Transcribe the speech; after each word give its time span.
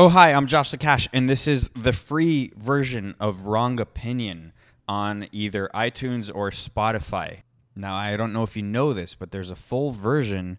Oh, 0.00 0.10
hi, 0.10 0.32
I'm 0.32 0.46
Josh 0.46 0.70
the 0.70 0.78
Cash, 0.78 1.08
and 1.12 1.28
this 1.28 1.48
is 1.48 1.70
the 1.70 1.92
free 1.92 2.52
version 2.56 3.16
of 3.18 3.46
Wrong 3.46 3.80
Opinion 3.80 4.52
on 4.86 5.26
either 5.32 5.68
iTunes 5.74 6.30
or 6.32 6.52
Spotify. 6.52 7.38
Now, 7.74 7.96
I 7.96 8.16
don't 8.16 8.32
know 8.32 8.44
if 8.44 8.56
you 8.56 8.62
know 8.62 8.92
this, 8.92 9.16
but 9.16 9.32
there's 9.32 9.50
a 9.50 9.56
full 9.56 9.90
version 9.90 10.58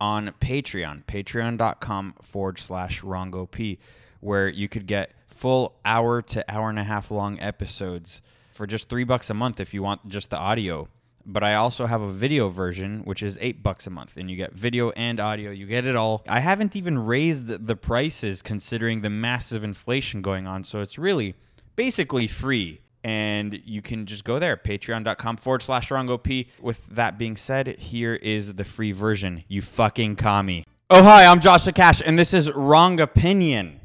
on 0.00 0.32
Patreon, 0.40 1.04
patreon.com 1.06 2.14
forward 2.22 2.60
slash 2.60 3.02
WrongOP, 3.02 3.78
where 4.20 4.48
you 4.48 4.68
could 4.68 4.86
get 4.86 5.10
full 5.26 5.80
hour 5.84 6.22
to 6.22 6.44
hour 6.48 6.70
and 6.70 6.78
a 6.78 6.84
half 6.84 7.10
long 7.10 7.40
episodes 7.40 8.22
for 8.52 8.68
just 8.68 8.88
three 8.88 9.02
bucks 9.02 9.28
a 9.28 9.34
month 9.34 9.58
if 9.58 9.74
you 9.74 9.82
want 9.82 10.08
just 10.08 10.30
the 10.30 10.38
audio 10.38 10.86
but 11.26 11.42
I 11.42 11.54
also 11.54 11.86
have 11.86 12.00
a 12.00 12.08
video 12.08 12.48
version, 12.48 13.00
which 13.04 13.22
is 13.22 13.36
eight 13.40 13.62
bucks 13.62 13.86
a 13.86 13.90
month, 13.90 14.16
and 14.16 14.30
you 14.30 14.36
get 14.36 14.52
video 14.52 14.90
and 14.90 15.18
audio. 15.18 15.50
You 15.50 15.66
get 15.66 15.84
it 15.84 15.96
all. 15.96 16.24
I 16.28 16.40
haven't 16.40 16.76
even 16.76 16.98
raised 17.04 17.66
the 17.66 17.76
prices 17.76 18.42
considering 18.42 19.00
the 19.02 19.10
massive 19.10 19.64
inflation 19.64 20.22
going 20.22 20.46
on, 20.46 20.64
so 20.64 20.80
it's 20.80 20.98
really 20.98 21.34
basically 21.74 22.26
free. 22.26 22.80
And 23.02 23.60
you 23.64 23.82
can 23.82 24.06
just 24.06 24.24
go 24.24 24.40
there, 24.40 24.56
patreon.com 24.56 25.36
forward 25.36 25.62
slash 25.62 25.90
WrongOP. 25.90 26.48
With 26.60 26.86
that 26.88 27.18
being 27.18 27.36
said, 27.36 27.78
here 27.78 28.14
is 28.14 28.54
the 28.54 28.64
free 28.64 28.90
version. 28.90 29.44
You 29.46 29.62
fucking 29.62 30.16
commie. 30.16 30.64
Oh, 30.90 31.02
hi, 31.02 31.26
I'm 31.26 31.40
Josh 31.40 31.66
Cash, 31.66 32.02
and 32.04 32.18
this 32.18 32.32
is 32.34 32.50
Wrong 32.50 32.98
Opinion. 33.00 33.80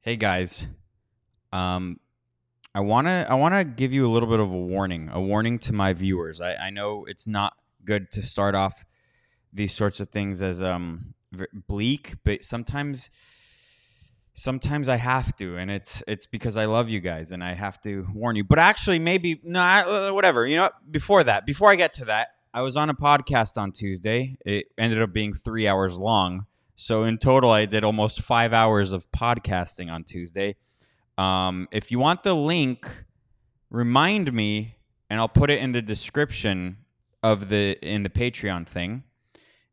Hey, 0.00 0.16
guys. 0.16 0.66
Um, 1.52 2.00
I 2.74 2.80
want 2.80 3.06
to 3.06 3.26
I 3.28 3.34
want 3.34 3.54
to 3.54 3.64
give 3.64 3.92
you 3.92 4.06
a 4.06 4.10
little 4.10 4.28
bit 4.28 4.40
of 4.40 4.52
a 4.52 4.58
warning, 4.58 5.08
a 5.12 5.20
warning 5.20 5.58
to 5.60 5.72
my 5.72 5.92
viewers. 5.92 6.40
I, 6.40 6.54
I 6.54 6.70
know 6.70 7.04
it's 7.06 7.26
not 7.26 7.54
good 7.84 8.10
to 8.12 8.22
start 8.22 8.54
off 8.54 8.84
these 9.52 9.72
sorts 9.72 10.00
of 10.00 10.08
things 10.08 10.42
as 10.42 10.62
um 10.62 11.14
bleak, 11.68 12.14
but 12.24 12.44
sometimes 12.44 13.10
sometimes 14.34 14.88
I 14.88 14.96
have 14.96 15.34
to, 15.36 15.56
and 15.56 15.70
it's 15.70 16.02
it's 16.08 16.26
because 16.26 16.56
I 16.56 16.64
love 16.64 16.88
you 16.88 17.00
guys 17.00 17.32
and 17.32 17.42
I 17.42 17.54
have 17.54 17.80
to 17.82 18.06
warn 18.12 18.36
you. 18.36 18.44
But 18.44 18.58
actually, 18.58 18.98
maybe 18.98 19.40
no, 19.44 19.60
nah, 19.60 20.12
whatever. 20.12 20.46
You 20.46 20.56
know, 20.56 20.70
before 20.90 21.24
that, 21.24 21.46
before 21.46 21.70
I 21.70 21.76
get 21.76 21.92
to 21.94 22.06
that, 22.06 22.28
I 22.52 22.62
was 22.62 22.76
on 22.76 22.90
a 22.90 22.94
podcast 22.94 23.56
on 23.56 23.72
Tuesday. 23.72 24.36
It 24.44 24.66
ended 24.76 25.00
up 25.00 25.12
being 25.12 25.32
three 25.32 25.66
hours 25.66 25.98
long. 25.98 26.46
So 26.76 27.04
in 27.04 27.18
total, 27.18 27.50
I 27.50 27.66
did 27.66 27.84
almost 27.84 28.20
five 28.20 28.52
hours 28.52 28.92
of 28.92 29.10
podcasting 29.12 29.92
on 29.92 30.02
Tuesday. 30.02 30.56
Um, 31.16 31.68
if 31.70 31.90
you 31.90 31.98
want 31.98 32.22
the 32.22 32.34
link, 32.34 33.04
remind 33.70 34.32
me, 34.32 34.76
and 35.08 35.20
I'll 35.20 35.28
put 35.28 35.50
it 35.50 35.60
in 35.60 35.72
the 35.72 35.82
description 35.82 36.78
of 37.22 37.48
the 37.48 37.78
in 37.82 38.02
the 38.02 38.10
Patreon 38.10 38.66
thing. 38.66 39.04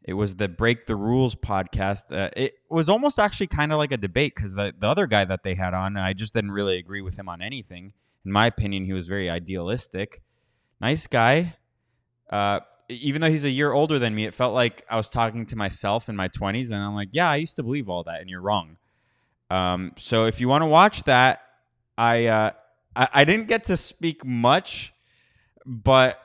It 0.03 0.13
was 0.13 0.37
the 0.37 0.47
Break 0.47 0.87
the 0.87 0.95
Rules 0.95 1.35
podcast. 1.35 2.15
Uh, 2.15 2.31
it 2.35 2.55
was 2.69 2.89
almost 2.89 3.19
actually 3.19 3.47
kind 3.47 3.71
of 3.71 3.77
like 3.77 3.91
a 3.91 3.97
debate 3.97 4.33
because 4.35 4.53
the, 4.53 4.73
the 4.77 4.87
other 4.87 5.05
guy 5.05 5.25
that 5.25 5.43
they 5.43 5.53
had 5.53 5.75
on, 5.75 5.95
I 5.95 6.13
just 6.13 6.33
didn't 6.33 6.51
really 6.51 6.77
agree 6.79 7.01
with 7.01 7.17
him 7.17 7.29
on 7.29 7.41
anything. 7.41 7.93
In 8.25 8.31
my 8.31 8.47
opinion, 8.47 8.85
he 8.85 8.93
was 8.93 9.07
very 9.07 9.29
idealistic. 9.29 10.23
Nice 10.79 11.05
guy. 11.05 11.55
Uh, 12.31 12.61
even 12.89 13.21
though 13.21 13.29
he's 13.29 13.45
a 13.45 13.49
year 13.49 13.73
older 13.73 13.99
than 13.99 14.15
me, 14.15 14.25
it 14.25 14.33
felt 14.33 14.53
like 14.53 14.83
I 14.89 14.95
was 14.95 15.07
talking 15.07 15.45
to 15.47 15.55
myself 15.55 16.09
in 16.09 16.15
my 16.15 16.29
20s. 16.29 16.71
And 16.71 16.75
I'm 16.75 16.95
like, 16.95 17.09
yeah, 17.11 17.29
I 17.29 17.35
used 17.35 17.55
to 17.57 17.63
believe 17.63 17.87
all 17.87 18.03
that, 18.03 18.21
and 18.21 18.29
you're 18.29 18.41
wrong. 18.41 18.77
Um, 19.51 19.91
so 19.97 20.25
if 20.27 20.39
you 20.39 20.47
want 20.47 20.61
to 20.61 20.67
watch 20.67 21.03
that, 21.03 21.41
I, 21.97 22.27
uh, 22.27 22.51
I 22.95 23.07
I 23.13 23.23
didn't 23.25 23.47
get 23.47 23.65
to 23.65 23.75
speak 23.75 24.25
much, 24.25 24.93
but 25.65 26.21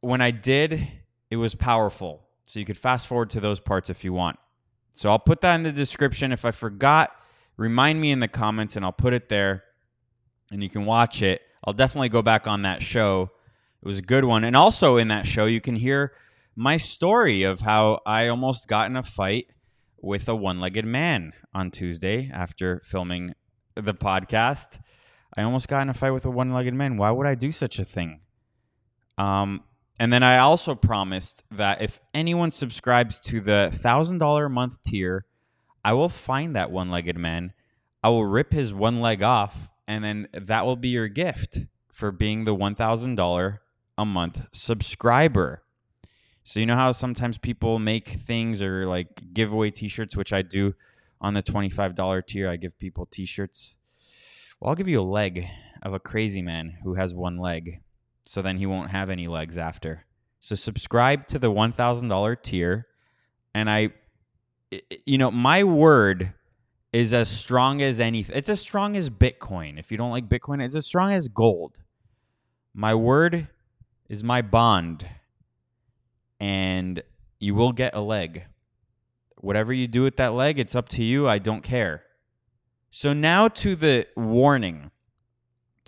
when 0.00 0.22
I 0.22 0.30
did, 0.30 0.88
it 1.30 1.36
was 1.36 1.54
powerful. 1.54 2.26
So 2.46 2.58
you 2.58 2.64
could 2.64 2.78
fast 2.78 3.06
forward 3.06 3.30
to 3.30 3.40
those 3.40 3.60
parts 3.60 3.90
if 3.90 4.02
you 4.02 4.14
want. 4.14 4.38
So 4.92 5.10
I'll 5.10 5.18
put 5.18 5.42
that 5.42 5.54
in 5.56 5.62
the 5.62 5.72
description. 5.72 6.32
If 6.32 6.44
I 6.44 6.50
forgot, 6.50 7.12
remind 7.58 8.00
me 8.00 8.12
in 8.12 8.20
the 8.20 8.28
comments 8.28 8.76
and 8.76 8.84
I'll 8.84 8.92
put 8.92 9.12
it 9.12 9.28
there 9.28 9.62
and 10.50 10.62
you 10.62 10.70
can 10.70 10.86
watch 10.86 11.22
it. 11.22 11.42
I'll 11.62 11.74
definitely 11.74 12.08
go 12.08 12.22
back 12.22 12.46
on 12.48 12.62
that 12.62 12.82
show. 12.82 13.30
It 13.82 13.86
was 13.86 13.98
a 13.98 14.02
good 14.02 14.24
one. 14.24 14.42
And 14.42 14.56
also 14.56 14.96
in 14.96 15.08
that 15.08 15.26
show, 15.26 15.44
you 15.44 15.60
can 15.60 15.76
hear 15.76 16.12
my 16.56 16.78
story 16.78 17.42
of 17.42 17.60
how 17.60 18.00
I 18.06 18.28
almost 18.28 18.66
got 18.66 18.90
in 18.90 18.96
a 18.96 19.02
fight 19.02 19.46
with 20.02 20.28
a 20.28 20.34
one 20.34 20.60
legged 20.60 20.84
man 20.84 21.32
on 21.54 21.70
Tuesday 21.70 22.30
after 22.32 22.80
filming 22.84 23.34
the 23.74 23.94
podcast. 23.94 24.80
I 25.36 25.42
almost 25.42 25.68
got 25.68 25.82
in 25.82 25.88
a 25.88 25.94
fight 25.94 26.10
with 26.10 26.24
a 26.24 26.30
one 26.30 26.50
legged 26.50 26.74
man. 26.74 26.96
Why 26.96 27.10
would 27.10 27.26
I 27.26 27.34
do 27.34 27.52
such 27.52 27.78
a 27.78 27.84
thing? 27.84 28.20
Um, 29.18 29.62
and 29.98 30.12
then 30.12 30.22
I 30.22 30.38
also 30.38 30.74
promised 30.74 31.44
that 31.50 31.82
if 31.82 32.00
anyone 32.14 32.52
subscribes 32.52 33.20
to 33.20 33.40
the 33.40 33.70
$1,000 33.72 34.46
a 34.46 34.48
month 34.48 34.82
tier, 34.82 35.26
I 35.84 35.92
will 35.92 36.08
find 36.08 36.56
that 36.56 36.70
one 36.70 36.90
legged 36.90 37.18
man. 37.18 37.52
I 38.02 38.08
will 38.08 38.24
rip 38.24 38.52
his 38.52 38.72
one 38.72 39.00
leg 39.02 39.22
off, 39.22 39.68
and 39.86 40.02
then 40.02 40.28
that 40.32 40.64
will 40.64 40.76
be 40.76 40.88
your 40.88 41.08
gift 41.08 41.66
for 41.92 42.10
being 42.10 42.44
the 42.44 42.56
$1,000 42.56 43.58
a 43.98 44.04
month 44.06 44.46
subscriber. 44.52 45.62
So 46.50 46.58
you 46.58 46.66
know 46.66 46.74
how 46.74 46.90
sometimes 46.90 47.38
people 47.38 47.78
make 47.78 48.08
things 48.08 48.60
or 48.60 48.84
like 48.84 49.32
give 49.32 49.52
away 49.52 49.70
T-shirts, 49.70 50.16
which 50.16 50.32
I 50.32 50.42
do 50.42 50.74
on 51.20 51.32
the 51.32 51.42
twenty-five 51.42 51.94
dollar 51.94 52.22
tier. 52.22 52.48
I 52.48 52.56
give 52.56 52.76
people 52.76 53.06
T-shirts. 53.06 53.76
Well, 54.58 54.70
I'll 54.70 54.74
give 54.74 54.88
you 54.88 55.00
a 55.00 55.02
leg 55.02 55.46
of 55.82 55.94
a 55.94 56.00
crazy 56.00 56.42
man 56.42 56.78
who 56.82 56.94
has 56.94 57.14
one 57.14 57.36
leg, 57.36 57.82
so 58.24 58.42
then 58.42 58.56
he 58.56 58.66
won't 58.66 58.90
have 58.90 59.10
any 59.10 59.28
legs 59.28 59.56
after. 59.56 60.06
So 60.40 60.56
subscribe 60.56 61.28
to 61.28 61.38
the 61.38 61.52
one 61.52 61.70
thousand 61.70 62.08
dollar 62.08 62.34
tier, 62.34 62.88
and 63.54 63.70
I, 63.70 63.90
you 65.06 65.18
know, 65.18 65.30
my 65.30 65.62
word 65.62 66.32
is 66.92 67.14
as 67.14 67.28
strong 67.28 67.80
as 67.80 68.00
anything. 68.00 68.36
It's 68.36 68.48
as 68.48 68.60
strong 68.60 68.96
as 68.96 69.08
Bitcoin. 69.08 69.78
If 69.78 69.92
you 69.92 69.98
don't 69.98 70.10
like 70.10 70.28
Bitcoin, 70.28 70.60
it's 70.60 70.74
as 70.74 70.84
strong 70.84 71.12
as 71.12 71.28
gold. 71.28 71.78
My 72.74 72.96
word 72.96 73.46
is 74.08 74.24
my 74.24 74.42
bond 74.42 75.06
and 76.40 77.02
you 77.38 77.54
will 77.54 77.72
get 77.72 77.94
a 77.94 78.00
leg. 78.00 78.44
Whatever 79.36 79.72
you 79.72 79.86
do 79.86 80.02
with 80.02 80.16
that 80.16 80.34
leg, 80.34 80.58
it's 80.58 80.74
up 80.74 80.88
to 80.90 81.04
you. 81.04 81.28
I 81.28 81.38
don't 81.38 81.62
care. 81.62 82.02
So, 82.90 83.12
now 83.12 83.46
to 83.48 83.76
the 83.76 84.06
warning 84.16 84.90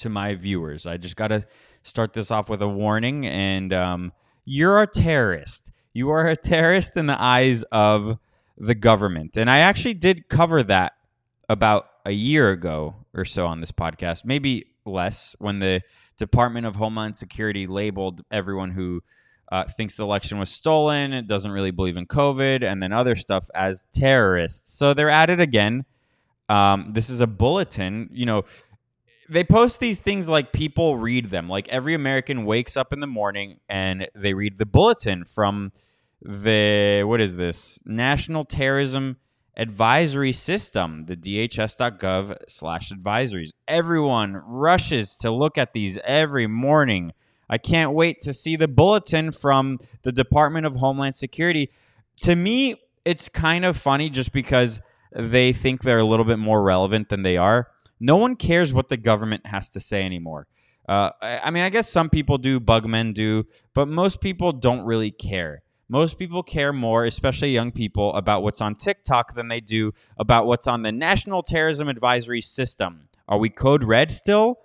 to 0.02 0.08
my 0.08 0.34
viewers. 0.34 0.86
I 0.86 0.96
just 0.96 1.16
got 1.16 1.28
to 1.28 1.46
start 1.82 2.12
this 2.12 2.30
off 2.30 2.48
with 2.48 2.62
a 2.62 2.68
warning. 2.68 3.26
And 3.26 3.72
um, 3.72 4.12
you're 4.44 4.82
a 4.82 4.86
terrorist. 4.86 5.72
You 5.92 6.10
are 6.10 6.26
a 6.28 6.36
terrorist 6.36 6.96
in 6.96 7.06
the 7.06 7.20
eyes 7.20 7.62
of 7.64 8.18
the 8.56 8.74
government. 8.74 9.36
And 9.36 9.50
I 9.50 9.58
actually 9.58 9.94
did 9.94 10.28
cover 10.28 10.62
that 10.64 10.92
about 11.48 11.86
a 12.04 12.12
year 12.12 12.50
ago 12.50 12.96
or 13.14 13.24
so 13.24 13.46
on 13.46 13.60
this 13.60 13.72
podcast, 13.72 14.24
maybe 14.24 14.66
less, 14.84 15.36
when 15.38 15.58
the 15.58 15.82
Department 16.18 16.66
of 16.66 16.76
Homeland 16.76 17.16
Security 17.16 17.66
labeled 17.66 18.22
everyone 18.30 18.70
who 18.70 19.02
uh, 19.52 19.64
thinks 19.64 19.98
the 19.98 20.02
election 20.02 20.38
was 20.38 20.48
stolen, 20.48 21.26
doesn't 21.26 21.50
really 21.50 21.70
believe 21.70 21.98
in 21.98 22.06
COVID, 22.06 22.64
and 22.64 22.82
then 22.82 22.90
other 22.90 23.14
stuff 23.14 23.50
as 23.54 23.84
terrorists. 23.92 24.72
So 24.72 24.94
they're 24.94 25.10
at 25.10 25.28
it 25.28 25.40
again. 25.40 25.84
Um, 26.48 26.92
this 26.94 27.10
is 27.10 27.20
a 27.20 27.26
bulletin. 27.26 28.08
You 28.12 28.24
know, 28.24 28.44
they 29.28 29.44
post 29.44 29.78
these 29.78 29.98
things 29.98 30.26
like 30.26 30.54
people 30.54 30.96
read 30.96 31.26
them. 31.26 31.50
Like 31.50 31.68
every 31.68 31.92
American 31.92 32.46
wakes 32.46 32.78
up 32.78 32.94
in 32.94 33.00
the 33.00 33.06
morning 33.06 33.60
and 33.68 34.08
they 34.14 34.32
read 34.32 34.56
the 34.56 34.64
bulletin 34.64 35.26
from 35.26 35.70
the 36.22 37.02
what 37.04 37.20
is 37.20 37.36
this 37.36 37.78
National 37.84 38.44
Terrorism 38.44 39.18
Advisory 39.54 40.32
System, 40.32 41.04
the 41.04 41.16
DHS.gov 41.16 42.38
slash 42.48 42.90
advisories. 42.90 43.50
Everyone 43.68 44.36
rushes 44.46 45.14
to 45.16 45.30
look 45.30 45.58
at 45.58 45.74
these 45.74 45.98
every 46.04 46.46
morning 46.46 47.12
I 47.52 47.58
can't 47.58 47.92
wait 47.92 48.18
to 48.22 48.32
see 48.32 48.56
the 48.56 48.66
bulletin 48.66 49.30
from 49.30 49.78
the 50.04 50.10
Department 50.10 50.64
of 50.64 50.76
Homeland 50.76 51.16
Security. 51.16 51.70
To 52.22 52.34
me, 52.34 52.76
it's 53.04 53.28
kind 53.28 53.66
of 53.66 53.76
funny 53.76 54.08
just 54.08 54.32
because 54.32 54.80
they 55.14 55.52
think 55.52 55.82
they're 55.82 55.98
a 55.98 56.04
little 56.04 56.24
bit 56.24 56.38
more 56.38 56.62
relevant 56.62 57.10
than 57.10 57.24
they 57.24 57.36
are. 57.36 57.68
No 58.00 58.16
one 58.16 58.36
cares 58.36 58.72
what 58.72 58.88
the 58.88 58.96
government 58.96 59.46
has 59.46 59.68
to 59.68 59.80
say 59.80 60.02
anymore. 60.02 60.46
Uh, 60.88 61.10
I 61.20 61.50
mean, 61.50 61.62
I 61.62 61.68
guess 61.68 61.90
some 61.90 62.08
people 62.08 62.38
do, 62.38 62.58
bugmen 62.58 63.12
do, 63.12 63.44
but 63.74 63.86
most 63.86 64.22
people 64.22 64.52
don't 64.52 64.86
really 64.86 65.10
care. 65.10 65.62
Most 65.90 66.18
people 66.18 66.42
care 66.42 66.72
more, 66.72 67.04
especially 67.04 67.50
young 67.50 67.70
people, 67.70 68.14
about 68.14 68.42
what's 68.42 68.62
on 68.62 68.76
TikTok 68.76 69.34
than 69.34 69.48
they 69.48 69.60
do 69.60 69.92
about 70.16 70.46
what's 70.46 70.66
on 70.66 70.80
the 70.84 70.90
National 70.90 71.42
Terrorism 71.42 71.88
Advisory 71.88 72.40
System. 72.40 73.08
Are 73.28 73.36
we 73.36 73.50
code 73.50 73.84
red 73.84 74.10
still? 74.10 74.58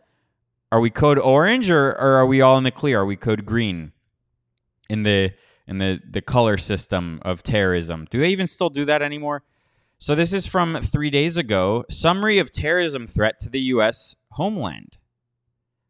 Are 0.72 0.80
we 0.80 0.90
code 0.90 1.20
orange 1.20 1.70
or, 1.70 1.90
or 1.90 2.16
are 2.16 2.26
we 2.26 2.42
all 2.42 2.58
in 2.58 2.64
the 2.64 2.72
clear? 2.72 3.02
Are 3.02 3.06
we 3.06 3.16
code 3.16 3.46
green 3.46 3.94
in 4.90 5.04
the 5.04 5.32
in 5.68 5.78
the 5.78 6.00
the 6.10 6.22
color 6.22 6.58
system 6.58 7.20
of 7.24 7.44
terrorism? 7.44 8.08
Do 8.10 8.20
they 8.20 8.30
even 8.30 8.48
still 8.48 8.70
do 8.70 8.86
that 8.86 9.02
anymore? 9.02 9.44
So 10.00 10.14
this 10.14 10.32
is 10.32 10.46
from 10.46 10.78
3 10.82 11.10
days 11.10 11.38
ago, 11.38 11.84
summary 11.90 12.38
of 12.38 12.52
terrorism 12.52 13.08
threat 13.08 13.40
to 13.40 13.50
the 13.50 13.62
US 13.62 14.16
homeland. 14.32 14.98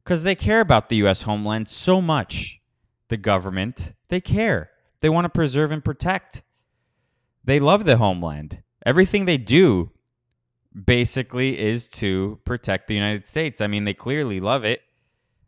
Cuz 0.05 0.23
they 0.23 0.35
care 0.35 0.61
about 0.61 0.89
the 0.89 0.97
US 0.97 1.23
homeland 1.23 1.69
so 1.69 2.01
much. 2.01 2.61
The 3.09 3.17
government, 3.17 3.93
they 4.09 4.21
care. 4.21 4.69
They 5.01 5.09
want 5.09 5.25
to 5.25 5.29
preserve 5.29 5.71
and 5.71 5.83
protect. 5.83 6.43
They 7.43 7.59
love 7.59 7.85
the 7.85 7.97
homeland. 7.97 8.63
Everything 8.85 9.25
they 9.25 9.37
do 9.37 9.91
basically 10.85 11.59
is 11.59 11.87
to 11.87 12.39
protect 12.45 12.87
the 12.87 12.95
United 12.95 13.27
States. 13.27 13.61
I 13.61 13.67
mean, 13.67 13.83
they 13.83 13.93
clearly 13.93 14.39
love 14.39 14.63
it. 14.63 14.81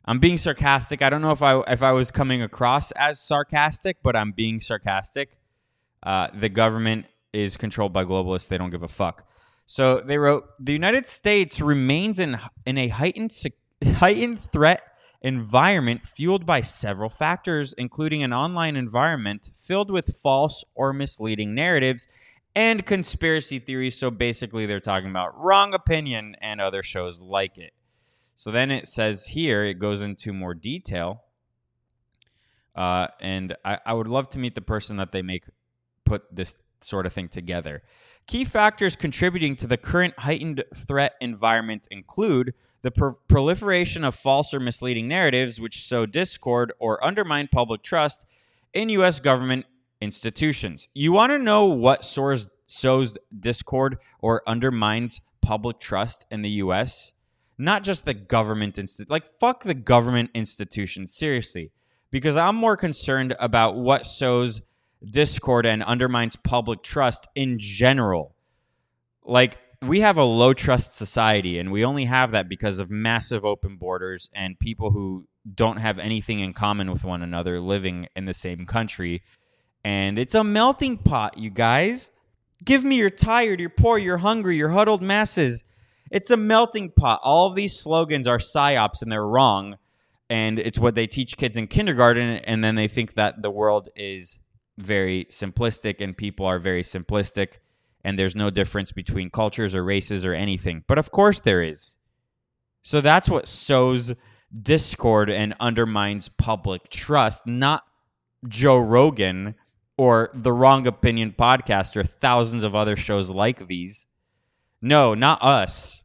I'm 0.05 0.19
being 0.19 0.37
sarcastic. 0.37 1.01
I 1.01 1.09
don't 1.09 1.21
know 1.21 1.31
if 1.31 1.43
I 1.43 1.59
if 1.67 1.83
I 1.83 1.91
was 1.91 2.09
coming 2.09 2.41
across 2.41 2.91
as 2.93 3.19
sarcastic, 3.19 3.97
but 4.01 4.15
I'm 4.15 4.31
being 4.31 4.59
sarcastic. 4.59 5.37
Uh, 6.01 6.29
the 6.33 6.49
government 6.49 7.05
is 7.31 7.57
controlled 7.57 7.93
by 7.93 8.05
globalists. 8.05 8.47
They 8.47 8.57
don't 8.57 8.71
give 8.71 8.81
a 8.81 8.87
fuck. 8.87 9.27
So 9.65 9.99
they 9.99 10.17
wrote 10.17 10.45
the 10.59 10.73
United 10.73 11.05
States 11.05 11.61
remains 11.61 12.17
in 12.17 12.39
in 12.65 12.77
a 12.77 12.87
heightened 12.87 13.37
heightened 13.83 14.39
threat 14.39 14.81
environment 15.21 16.07
fueled 16.07 16.45
by 16.45 16.61
several 16.61 17.09
factors, 17.09 17.73
including 17.73 18.23
an 18.23 18.33
online 18.33 18.75
environment 18.75 19.51
filled 19.53 19.91
with 19.91 20.17
false 20.23 20.63
or 20.73 20.93
misleading 20.93 21.53
narratives 21.53 22.07
and 22.59 22.85
conspiracy 22.85 23.57
theories. 23.57 23.97
So 23.97 24.11
basically, 24.11 24.65
they're 24.65 24.81
talking 24.81 25.09
about 25.09 25.39
wrong 25.41 25.73
opinion 25.73 26.35
and 26.41 26.59
other 26.59 26.83
shows 26.83 27.21
like 27.21 27.57
it. 27.57 27.71
So 28.35 28.51
then 28.51 28.69
it 28.69 28.85
says 28.85 29.27
here, 29.27 29.63
it 29.63 29.79
goes 29.79 30.01
into 30.01 30.33
more 30.33 30.53
detail. 30.53 31.23
Uh, 32.75 33.07
and 33.21 33.55
I, 33.63 33.79
I 33.85 33.93
would 33.93 34.09
love 34.09 34.29
to 34.31 34.39
meet 34.39 34.55
the 34.55 34.61
person 34.61 34.97
that 34.97 35.13
they 35.13 35.21
make 35.21 35.45
put 36.03 36.35
this 36.35 36.57
sort 36.81 37.05
of 37.05 37.13
thing 37.13 37.29
together. 37.29 37.81
Key 38.27 38.43
factors 38.43 38.97
contributing 38.97 39.55
to 39.55 39.67
the 39.67 39.77
current 39.77 40.19
heightened 40.19 40.65
threat 40.75 41.13
environment 41.21 41.87
include 41.89 42.53
the 42.81 42.91
pro- 42.91 43.17
proliferation 43.29 44.03
of 44.03 44.15
false 44.15 44.53
or 44.53 44.59
misleading 44.59 45.07
narratives 45.07 45.61
which 45.61 45.81
sow 45.81 46.05
discord 46.05 46.73
or 46.77 47.01
undermine 47.05 47.47
public 47.49 47.83
trust 47.83 48.25
in 48.73 48.89
U.S. 48.89 49.21
government 49.21 49.65
institutions. 50.01 50.87
You 50.93 51.11
want 51.11 51.31
to 51.31 51.39
know 51.39 51.65
what 51.65 52.03
source 52.03 52.47
sows 52.65 53.17
discord 53.37 53.97
or 54.21 54.41
undermines 54.47 55.21
public 55.41 55.79
trust 55.79 56.25
in 56.31 56.41
the 56.41 56.49
U.S.? 56.49 57.13
Not 57.57 57.83
just 57.83 58.05
the 58.05 58.13
government 58.13 58.77
institute, 58.77 59.09
like 59.09 59.27
fuck 59.27 59.63
the 59.63 59.73
government 59.73 60.31
institutions, 60.33 61.13
seriously, 61.13 61.71
because 62.09 62.37
I'm 62.37 62.55
more 62.55 62.77
concerned 62.77 63.35
about 63.39 63.75
what 63.75 64.05
sows 64.05 64.61
discord 65.03 65.65
and 65.65 65.83
undermines 65.83 66.35
public 66.37 66.83
trust 66.83 67.27
in 67.35 67.57
general. 67.59 68.35
Like 69.25 69.57
we 69.81 70.01
have 70.01 70.17
a 70.17 70.23
low 70.23 70.53
trust 70.53 70.93
society 70.93 71.59
and 71.59 71.71
we 71.71 71.85
only 71.85 72.05
have 72.05 72.31
that 72.31 72.49
because 72.49 72.79
of 72.79 72.89
massive 72.89 73.45
open 73.45 73.77
borders 73.77 74.29
and 74.33 74.59
people 74.59 74.91
who 74.91 75.27
don't 75.55 75.77
have 75.77 75.99
anything 75.99 76.39
in 76.39 76.53
common 76.53 76.91
with 76.91 77.03
one 77.03 77.23
another 77.23 77.59
living 77.59 78.07
in 78.15 78.25
the 78.25 78.33
same 78.33 78.65
country 78.65 79.21
and 79.83 80.19
it's 80.19 80.35
a 80.35 80.43
melting 80.43 80.97
pot 80.97 81.37
you 81.37 81.49
guys 81.49 82.11
give 82.63 82.83
me 82.83 82.97
you're 82.97 83.09
tired 83.09 83.59
you're 83.59 83.69
poor 83.69 83.97
you're 83.97 84.17
hungry 84.17 84.57
you're 84.57 84.69
huddled 84.69 85.01
masses 85.01 85.63
it's 86.11 86.31
a 86.31 86.37
melting 86.37 86.91
pot 86.91 87.19
all 87.23 87.47
of 87.47 87.55
these 87.55 87.77
slogans 87.77 88.27
are 88.27 88.37
psyops 88.37 89.01
and 89.01 89.11
they're 89.11 89.25
wrong 89.25 89.77
and 90.29 90.59
it's 90.59 90.77
what 90.77 90.95
they 90.95 91.07
teach 91.07 91.37
kids 91.37 91.57
in 91.57 91.67
kindergarten 91.67 92.37
and 92.37 92.63
then 92.63 92.75
they 92.75 92.87
think 92.87 93.13
that 93.13 93.41
the 93.41 93.51
world 93.51 93.89
is 93.95 94.39
very 94.77 95.25
simplistic 95.25 96.01
and 96.01 96.17
people 96.17 96.45
are 96.45 96.59
very 96.59 96.83
simplistic 96.83 97.57
and 98.03 98.17
there's 98.17 98.35
no 98.35 98.49
difference 98.49 98.91
between 98.91 99.29
cultures 99.29 99.75
or 99.75 99.83
races 99.83 100.25
or 100.25 100.33
anything. 100.33 100.83
But 100.87 100.97
of 100.97 101.11
course 101.11 101.39
there 101.39 101.61
is. 101.61 101.97
So 102.81 103.01
that's 103.01 103.29
what 103.29 103.47
sows 103.47 104.13
discord 104.61 105.29
and 105.29 105.53
undermines 105.59 106.29
public 106.29 106.89
trust, 106.89 107.45
not 107.45 107.83
Joe 108.47 108.77
Rogan 108.77 109.55
or 109.99 110.29
the 110.33 110.53
Wrong 110.53 110.87
Opinion 110.87 111.35
podcast 111.37 111.97
or 111.97 112.05
thousands 112.05 112.63
of 112.63 112.73
other 112.73 112.95
shows 112.95 113.29
like 113.29 113.67
these. 113.67 114.05
No, 114.81 115.13
not 115.13 115.43
us. 115.43 116.03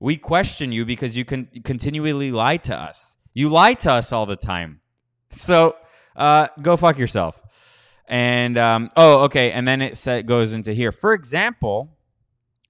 We 0.00 0.16
question 0.16 0.72
you 0.72 0.84
because 0.84 1.16
you 1.16 1.24
can 1.24 1.46
continually 1.62 2.32
lie 2.32 2.56
to 2.56 2.76
us. 2.76 3.18
You 3.32 3.48
lie 3.48 3.74
to 3.74 3.92
us 3.92 4.10
all 4.10 4.26
the 4.26 4.34
time. 4.34 4.80
So 5.30 5.76
uh, 6.16 6.48
go 6.60 6.76
fuck 6.76 6.98
yourself. 6.98 7.40
And 8.08 8.58
um, 8.58 8.88
oh, 8.96 9.20
okay. 9.26 9.52
And 9.52 9.64
then 9.64 9.80
it 9.80 9.96
set, 9.96 10.26
goes 10.26 10.52
into 10.52 10.72
here. 10.72 10.90
For 10.90 11.14
example, 11.14 11.96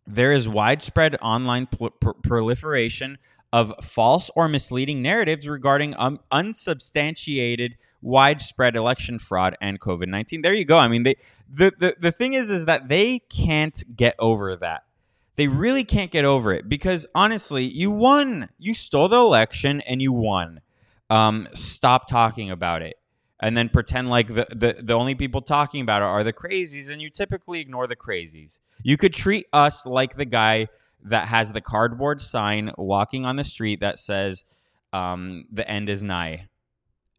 there 0.07 0.31
is 0.31 0.47
widespread 0.47 1.17
online 1.23 1.69
pl- 1.69 1.89
pr- 1.89 2.11
proliferation 2.23 3.17
of 3.51 3.73
false 3.83 4.31
or 4.37 4.47
misleading 4.47 5.01
narratives 5.01 5.49
regarding 5.49 5.95
um, 5.97 6.21
unsubstantiated 6.31 7.79
widespread 8.03 8.77
election 8.77 9.19
fraud 9.19 9.57
and 9.61 9.81
COVID 9.81 10.09
nineteen. 10.09 10.43
There 10.43 10.55
you 10.55 10.65
go. 10.65 10.79
I 10.79 10.89
mean, 10.89 11.03
they 11.03 11.17
the, 11.49 11.73
the 11.79 11.97
the 11.99 12.13
thing 12.13 12.35
is 12.35 12.51
is 12.51 12.65
that 12.65 12.89
they 12.89 13.19
can't 13.19 13.83
get 13.97 14.15
over 14.19 14.57
that. 14.57 14.85
They 15.37 15.49
really 15.49 15.85
can't 15.85 16.11
get 16.11 16.25
over 16.25 16.53
it 16.53 16.69
because 16.69 17.07
honestly, 17.15 17.65
you 17.65 17.91
won. 17.91 18.51
You 18.59 18.75
stole 18.75 19.09
the 19.09 19.19
election 19.19 19.81
and 19.83 20.03
you 20.03 20.13
won. 20.13 20.61
Um, 21.09 21.49
stop 21.55 22.07
talking 22.07 22.51
about 22.51 22.83
it 22.83 22.97
and 23.41 23.57
then 23.57 23.69
pretend 23.69 24.11
like 24.11 24.29
the, 24.29 24.47
the, 24.51 24.77
the 24.81 24.93
only 24.93 25.15
people 25.15 25.41
talking 25.41 25.81
about 25.81 26.03
it 26.03 26.05
are 26.05 26.23
the 26.23 26.33
crazies, 26.33 26.91
and 26.91 27.01
you 27.01 27.11
typically 27.11 27.59
ignore 27.61 27.87
the 27.87 27.97
crazies. 27.97 28.61
You 28.83 28.97
could 28.97 29.13
treat 29.13 29.47
us 29.53 29.87
like 29.87 30.17
the 30.17 30.27
guy 30.27 30.69
that 31.03 31.29
has 31.29 31.53
the 31.53 31.63
cardboard 31.63 32.21
sign 32.21 32.71
walking 32.77 33.25
on 33.25 33.37
the 33.37 33.45
street 33.45 33.81
that 33.81 33.99
says, 33.99 34.45
um, 34.93 35.47
the 35.51 35.69
end 35.69 35.89
is 35.89 36.03
nigh, 36.03 36.49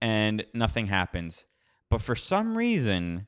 and 0.01 0.45
nothing 0.53 0.88
happens. 0.88 1.45
But 1.89 2.01
for 2.01 2.15
some 2.15 2.57
reason, 2.57 3.27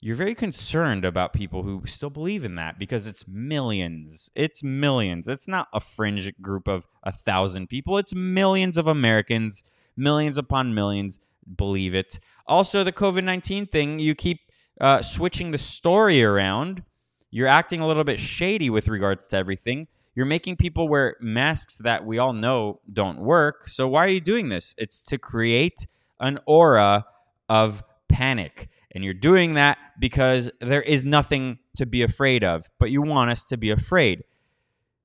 you're 0.00 0.16
very 0.16 0.34
concerned 0.34 1.04
about 1.04 1.32
people 1.32 1.62
who 1.62 1.82
still 1.86 2.10
believe 2.10 2.44
in 2.44 2.54
that 2.56 2.78
because 2.78 3.06
it's 3.06 3.26
millions. 3.26 4.30
It's 4.34 4.62
millions. 4.62 5.26
It's 5.26 5.48
not 5.48 5.68
a 5.72 5.80
fringe 5.80 6.32
group 6.40 6.68
of 6.68 6.86
a 7.02 7.12
thousand 7.12 7.68
people, 7.68 7.98
it's 7.98 8.14
millions 8.14 8.76
of 8.76 8.86
Americans, 8.86 9.62
millions 9.96 10.38
upon 10.38 10.74
millions 10.74 11.18
believe 11.54 11.94
it. 11.94 12.18
Also, 12.46 12.82
the 12.82 12.92
COVID 12.92 13.24
19 13.24 13.66
thing, 13.66 13.98
you 13.98 14.14
keep 14.14 14.40
uh, 14.80 15.02
switching 15.02 15.50
the 15.50 15.58
story 15.58 16.22
around. 16.22 16.82
You're 17.30 17.48
acting 17.48 17.80
a 17.80 17.86
little 17.86 18.04
bit 18.04 18.20
shady 18.20 18.70
with 18.70 18.88
regards 18.88 19.26
to 19.28 19.36
everything. 19.36 19.88
You're 20.14 20.26
making 20.26 20.56
people 20.56 20.88
wear 20.88 21.16
masks 21.20 21.78
that 21.78 22.06
we 22.06 22.18
all 22.18 22.32
know 22.32 22.80
don't 22.90 23.18
work. 23.18 23.68
So, 23.68 23.86
why 23.86 24.04
are 24.04 24.10
you 24.10 24.20
doing 24.20 24.48
this? 24.48 24.74
It's 24.78 25.02
to 25.02 25.18
create 25.18 25.86
an 26.20 26.38
aura 26.46 27.06
of 27.48 27.82
panic. 28.08 28.68
And 28.92 29.04
you're 29.04 29.14
doing 29.14 29.54
that 29.54 29.78
because 29.98 30.50
there 30.60 30.82
is 30.82 31.04
nothing 31.04 31.58
to 31.76 31.86
be 31.86 32.02
afraid 32.02 32.42
of, 32.42 32.70
but 32.78 32.90
you 32.90 33.02
want 33.02 33.30
us 33.30 33.44
to 33.44 33.56
be 33.56 33.70
afraid. 33.70 34.24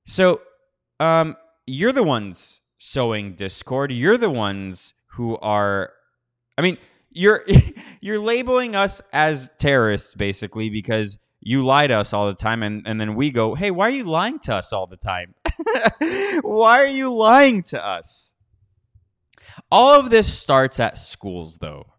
So, 0.06 0.40
um, 0.98 1.36
you're 1.66 1.92
the 1.92 2.02
ones 2.02 2.60
sowing 2.78 3.34
discord. 3.34 3.92
You're 3.92 4.16
the 4.16 4.30
ones 4.30 4.94
who 5.06 5.36
are 5.38 5.92
I 6.58 6.62
mean, 6.62 6.78
you're 7.10 7.44
you're 8.00 8.18
labeling 8.18 8.74
us 8.74 9.02
as 9.12 9.50
terrorists 9.58 10.14
basically 10.14 10.70
because 10.70 11.18
you 11.40 11.64
lie 11.64 11.86
to 11.86 11.94
us 11.94 12.12
all 12.12 12.26
the 12.28 12.34
time 12.34 12.62
and, 12.62 12.86
and 12.86 13.00
then 13.00 13.14
we 13.14 13.30
go, 13.30 13.54
hey, 13.54 13.70
why 13.70 13.88
are 13.88 13.90
you 13.90 14.04
lying 14.04 14.38
to 14.40 14.54
us 14.54 14.72
all 14.72 14.86
the 14.86 14.96
time? 14.96 15.34
why 16.42 16.80
are 16.80 16.86
you 16.86 17.12
lying 17.12 17.62
to 17.64 17.84
us? 17.84 18.34
All 19.70 19.98
of 19.98 20.10
this 20.10 20.32
starts 20.32 20.80
at 20.80 20.98
schools 20.98 21.58
though. 21.58 21.91